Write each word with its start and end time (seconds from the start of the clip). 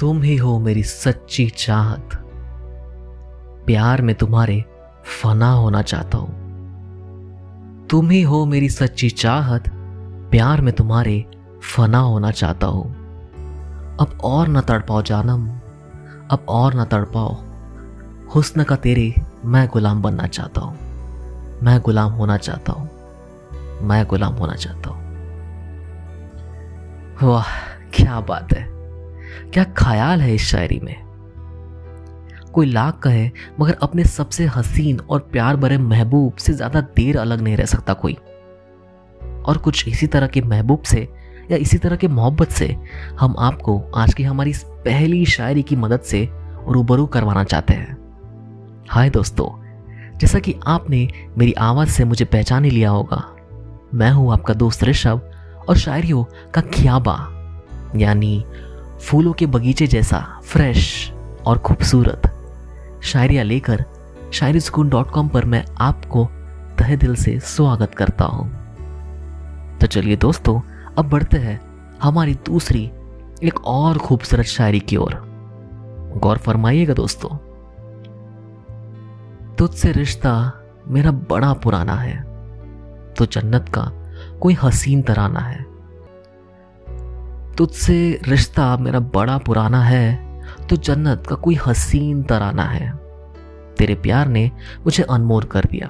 तुम 0.00 0.22
ही 0.22 0.36
हो 0.36 0.58
मेरी 0.58 0.82
सच्ची 0.82 1.50
चाहत। 1.50 2.08
प्यार 3.66 4.02
में 4.02 4.14
तुम्हारे 4.14 4.64
फना 5.22 5.52
होना 5.52 5.82
चाहता 5.82 6.18
हूँ। 6.18 6.48
तुम 7.90 8.10
ही 8.10 8.22
हो 8.22 8.46
मेरी 8.46 8.68
सच्ची 8.68 9.10
चाहत, 9.10 9.64
प्यार 10.30 10.60
में 10.60 10.74
तुम्हारे 10.74 11.26
फना 11.76 11.98
होना 11.98 12.30
चाहता 12.30 12.66
हूँ। 12.66 12.84
अब 14.00 14.18
और 14.24 14.48
न 14.48 14.60
तड़पाओ 14.60 15.02
जानम, 15.02 15.48
अब 16.30 16.46
और 16.48 16.74
न 16.74 16.84
तड़पाओ। 16.84 17.36
हुस्न 18.34 18.64
का 18.64 18.76
तेरे 18.76 19.14
मैं 19.44 19.68
गुलाम 19.68 20.02
बनना 20.02 20.26
चाहता 20.26 20.60
हूँ। 20.60 20.78
मैं 21.62 21.80
गुलाम 21.80 22.12
होना 22.12 22.36
चाहता 22.36 22.72
हूँ। 22.72 22.90
मैं 23.82 24.06
गुलाम 24.06 24.34
होना 24.34 24.54
चाहता 24.54 24.90
हूँ। 24.90 25.02
वाह, 27.22 27.44
क्या 27.94 28.20
बात 28.20 28.52
है। 28.52 28.77
क्या 29.52 29.64
ख्याल 29.76 30.20
है 30.20 30.34
इस 30.34 30.46
शायरी 30.46 30.80
में? 30.80 30.96
कोई 32.52 32.66
लाख 32.66 32.98
कहे, 32.98 33.30
मगर 33.60 33.76
अपने 33.82 34.04
सबसे 34.04 34.46
हसीन 34.46 35.00
और 35.00 35.28
प्यार 35.32 35.56
भरे 35.56 35.78
महबूब 35.78 36.36
से 36.36 36.52
ज़्यादा 36.52 36.80
देर 36.96 37.18
अलग 37.18 37.40
नहीं 37.40 37.56
रह 37.56 37.64
सकता 37.64 37.92
कोई। 37.92 38.16
और 39.44 39.58
कुछ 39.58 39.88
इसी 39.88 40.06
तरह 40.06 40.26
के 40.26 40.40
महबूब 40.40 40.82
से, 40.82 41.08
या 41.50 41.56
इसी 41.56 41.78
तरह 41.78 41.96
के 41.96 42.08
मोहब्बत 42.08 42.50
से, 42.50 42.66
हम 43.20 43.34
आपको 43.38 43.78
आज 43.96 44.14
की 44.14 44.22
हमारी 44.22 44.52
पहली 44.84 45.24
शायरी 45.26 45.62
की 45.62 45.76
मदद 45.76 46.00
से 46.00 46.28
रूबरू 46.68 47.06
करवाना 47.06 47.44
चाहते 47.44 47.74
हैं। 47.74 47.96
हाय 48.90 49.10
दोस्तों, 49.10 49.48
जैसा 50.18 50.38
कि 50.38 50.54
आपने 50.66 51.08
मेरी 51.38 51.52
आवाज़ 51.52 51.88
से 51.88 52.04
मुझे 52.04 52.24
पहचान 52.24 52.64
ही 52.64 52.70
लिया 52.70 52.90
होगा, 52.90 53.24
मैं 53.94 54.10
हूँ 54.10 54.32
आपका 54.32 54.54
दोस्त 54.54 54.84
ऋषभ 54.84 55.30
और 55.68 55.76
शायरियों 55.76 56.24
का 56.54 56.60
ख्याबा, 56.74 57.16
यानी 57.96 58.44
फूलों 59.00 59.32
के 59.32 59.46
बगीचे 59.46 59.86
जैसा 59.86 60.18
फ्रेश 60.44 61.12
और 61.46 61.58
खूबसूरत। 61.58 62.22
शायरिया 63.02 63.42
लेकर 63.42 63.84
शायरी 64.32 64.60
सुकून 64.60 64.88
डॉट 64.88 65.10
कॉम 65.10 65.28
पर 65.28 65.44
मैं 65.44 65.64
आपको 65.80 66.24
तहे 66.78 66.96
दिल 66.96 67.14
से 67.14 67.38
स्वागत 67.40 67.94
करता 67.94 68.24
हूँ। 68.24 68.48
तो 69.78 69.86
चलिए 69.86 70.16
दोस्तों, 70.16 70.60
अब 70.98 71.08
बढ़ते 71.08 71.36
हैं 71.36 71.60
हमारी 72.02 72.34
दूसरी, 72.46 72.84
एक 73.42 73.60
और 73.66 73.98
खूबसूरत 73.98 74.46
शायरी 74.46 74.80
की 74.80 74.96
ओर। 74.96 75.14
गौर 76.16 76.38
फरमाइएगा 76.38 76.94
दोस्तों, 76.94 77.36
तुझसे 79.56 79.92
रिश्ता 79.92 80.34
मेरा 80.88 81.10
बड़ा 81.30 81.52
पुराना 81.54 81.94
है 81.94 82.16
तो 83.14 83.26
जन्नत 83.26 83.68
का 83.68 83.90
कोई 84.40 84.54
हसीन 84.54 85.02
तराना 85.02 85.40
है। 85.40 85.64
तुझसे 87.58 88.20
रिश्ता 88.28 88.76
मेरा 88.76 89.00
बड़ा 89.00 89.38
पुराना 89.38 89.82
है 89.82 90.42
तो 90.66 90.76
जन्नत 90.76 91.24
का 91.28 91.34
कोई 91.34 91.58
हसीन 91.66 92.22
तराना 92.22 92.62
है। 92.62 92.90
तेरे 93.78 93.94
प्यार 93.94 94.28
ने 94.28 94.50
मुझे 94.84 95.02
अनमोल 95.02 95.42
कर 95.44 95.64
दिया। 95.64 95.86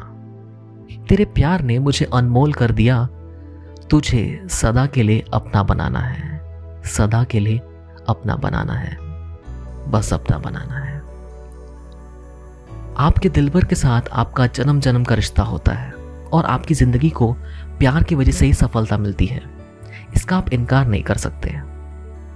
तेरे 1.09 1.25
प्यार 1.25 1.63
ने 1.63 1.79
मुझे 1.79 2.07
अनमोल 2.15 2.53
कर 2.53 2.71
दिया। 2.71 3.09
तुझे 3.91 4.47
सदा 4.51 4.87
के 4.87 5.03
लिए 5.03 5.25
अपना 5.35 5.63
बनाना 5.63 6.01
है। 6.01 6.41
सदा 6.85 7.25
के 7.25 7.41
लिए 7.41 7.59
अपना 8.09 8.37
बनाना 8.37 8.73
है। 8.73 8.97
बस 9.91 10.13
अपना 10.13 10.39
बनाना 10.39 10.79
है। 10.79 10.99
आपके 12.99 13.29
दिलबर 13.29 13.65
के 13.65 13.75
साथ 13.75 14.09
आपका 14.13 14.47
जन्म 14.47 14.81
जन्म 14.81 15.05
का 15.05 15.15
रिश्ता 15.15 15.43
होता 15.43 15.73
है 15.73 15.93
और 16.33 16.45
आपकी 16.45 16.75
ज़िंदगी 16.75 17.11
को 17.11 17.33
प्यार 17.79 18.03
की 18.03 18.15
वजह 18.15 18.33
से 18.33 18.47
ही 18.47 18.55
सफलता 18.55 18.99
मिलती 18.99 19.27
है। 19.27 19.59
इसका 20.15 20.37
आप 20.37 20.53
इनकार 20.53 20.87
नहीं 20.87 21.03
कर 21.03 21.17
सकते। 21.17 21.58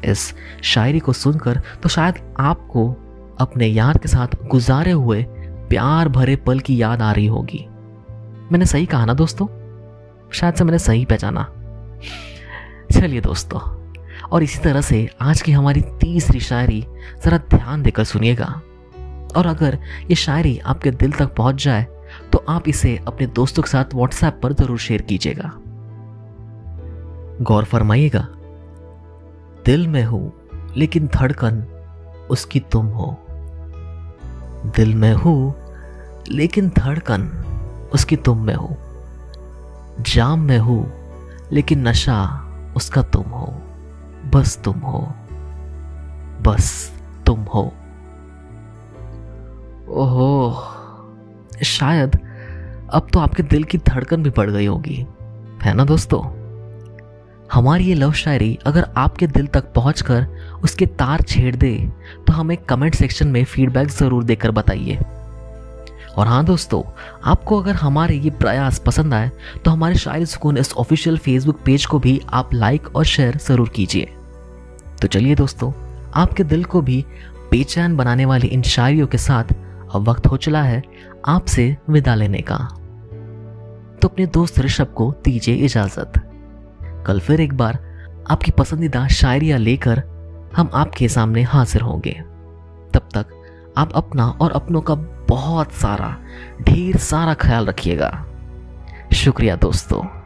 इस 0.05 0.33
शायरी 0.65 0.99
को 0.99 1.13
सुनकर 1.13 1.61
तो 1.83 1.89
शायद 1.89 2.15
आपको 2.41 2.89
अपने 3.41 3.67
यार 3.67 3.99
के 3.99 4.09
साथ 4.09 4.35
गुजारे 4.47 4.91
हुए 4.93 5.23
प्यार 5.69 6.09
भरे 6.09 6.37
पल 6.37 6.61
की 6.61 6.81
याद 6.83 7.03
आ 7.03 7.13
रही 7.13 7.27
होगी। 7.27 7.67
मैंने 8.53 8.67
सही 8.67 8.87
कहा 8.87 9.05
ना 9.05 9.15
दोस्तों? 9.15 9.47
शायद 10.31 10.55
से 10.55 10.65
मैंने 10.65 10.79
सही 10.79 11.05
पहचाना। 11.05 11.43
चलिए 12.93 13.21
दोस्तों, 13.21 13.61
और 14.29 14.43
इसी 14.43 14.59
तरह 14.59 14.81
से 14.81 15.09
आज 15.21 15.43
की 15.43 15.53
हमारी 15.53 15.81
तीसरी 16.01 16.41
शायरी 16.41 16.85
जरा 17.25 17.39
ध्यान 17.51 17.83
देकर 17.83 18.05
सुनिएगा। 18.05 18.47
और 19.37 19.47
अगर 19.47 19.79
ये 20.11 20.15
शायरी 20.17 20.59
आपके 20.59 20.91
दिल 20.93 21.13
तक 21.13 21.35
पहुँच 21.35 21.65
जाए 21.65 21.87
तो 22.33 22.45
आप 22.49 22.69
इसे 22.69 22.97
अपने 23.07 23.27
दोस्तों 23.29 23.63
के 23.63 23.71
साथ 23.71 23.95
व्हाट्सएप 23.95 24.41
पर 24.43 24.53
ज़रूर 24.53 24.79
शेयर 24.79 25.03
कीजिएगा। 25.03 25.53
गौर 27.43 27.65
फरमाइएगा 27.65 28.27
दिल 29.65 29.89
में 29.89 30.05
हूँ, 30.05 30.33
लेकिन 30.77 31.07
धड़कन 31.07 31.65
उसकी 32.31 32.61
तुम 32.61 32.87
हो। 32.87 33.19
दिल 34.77 34.95
में 34.95 35.15
हूँ, 35.15 35.55
लेकिन 36.29 36.69
धड़कन 36.69 37.23
उसकी 37.95 38.17
तुम 38.17 38.47
में 38.47 38.55
हो। 38.55 38.77
जाम 40.01 40.41
में 40.41 40.59
हूँ, 40.59 40.93
लेकिन 41.53 41.89
नशा 41.89 42.49
उसका 42.77 43.03
तुम 43.03 43.23
हो। 43.23 43.55
बस 44.35 44.59
तुम 44.65 44.79
हो। 44.79 45.13
बस 46.43 46.93
तुम 47.27 47.41
हो। 47.41 47.73
ओहो, 49.89 50.63
शायद 51.63 52.19
अब 52.93 53.07
तो 53.13 53.21
आपके 53.21 53.43
दिल 53.43 53.65
की 53.65 53.79
धड़कन 53.79 54.23
भी 54.23 54.31
बढ़ 54.31 54.51
गई 54.51 54.67
होगी। 54.67 55.07
है 55.63 55.75
ना 55.75 55.85
दोस्तों? 55.85 56.42
हमारी 57.53 57.85
ये 57.85 57.95
लव 57.95 58.13
शायरी 58.13 58.59
अगर 58.67 58.87
आपके 58.97 59.27
दिल 59.27 59.47
तक 59.47 59.65
पहुंचकर 59.75 60.27
उसके 60.65 60.87
तार 60.99 61.23
छेड़ 61.23 61.55
दे 61.57 61.73
तो 62.27 62.33
हमें 62.33 62.57
कमेंट 62.69 62.95
सेक्शन 62.95 63.29
में 63.29 63.43
फीडबैक 63.45 63.89
ज़रूर 63.89 64.25
देकर 64.25 64.51
बताइए। 64.51 64.99
और 66.17 66.27
हाँ 66.27 66.45
दोस्तों, 66.45 66.83
आपको 67.25 67.61
अगर 67.61 67.75
हमारे 67.75 68.17
ये 68.17 68.31
प्रयास 68.33 68.79
पसंद 68.87 69.15
आए 69.15 69.31
तो 69.65 69.71
हमारे 69.71 69.95
शायरी 69.97 70.27
सुकून 70.27 70.59
इस 70.59 70.73
ऑफिशियल 70.75 71.19
फेसबुक 71.19 71.61
पेज 71.65 71.87
को 71.87 71.99
भी 71.99 72.21
आप 72.31 72.55
लाइक 72.55 72.95
और 72.97 73.05
शेयर 73.05 73.37
ज़रूर 73.39 73.69
कीजिए। 73.69 74.09
तो 75.03 75.09
चलिए 75.09 75.35
दोस्तों, 75.35 75.73
आपके 76.15 76.45
दिल 76.45 76.65
को 76.65 76.83
भी 76.83 77.05
बेचैन 77.51 77.97
बनाने 77.97 78.25
वाली 78.25 78.47
इन 78.49 78.63
शायरियों 78.65 79.07
के 79.07 79.19
साथ 79.19 79.55
अब 79.95 80.09
वक्त 80.09 80.27
हो 80.27 80.37
चला 80.39 80.63
है 80.63 80.83
आपसे 81.29 81.77
विदा 81.91 82.15
लेने 82.15 82.43
का। 82.43 82.59
तो 84.03 84.09
अपने 84.09 84.27
दोस्त 84.29 84.59
ऋषभ 84.61 84.95
को 84.97 85.15
दीजिए 85.25 85.55
इजाज़त। 85.57 86.22
कल 87.07 87.21
फिर 87.21 87.41
एक 87.41 87.55
बार 87.55 87.79
आपकी 88.31 88.51
पसंदीदा 88.51 89.09
शायरिया 89.09 89.57
लेकर 89.57 90.03
हम 90.57 90.71
आपके 90.75 91.09
सामने 91.09 91.43
हाजिर 91.43 91.83
होंगे। 91.83 92.23
तब 92.95 93.09
तक 93.15 93.27
आप 93.77 93.93
अपना 93.93 94.29
और 94.29 94.53
अपनों 94.53 94.81
का 94.81 94.95
बहुत 95.29 95.73
सारा, 95.73 96.17
ढेर 96.63 96.97
सारा 96.97 97.35
ख्याल 97.35 97.67
रखिएगा। 97.67 98.27
शुक्रिया 99.13 99.57
दोस्तों। 99.57 100.22